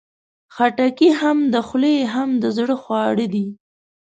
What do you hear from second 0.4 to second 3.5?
خټکی هم د خولې، هم د زړه خواړه دي.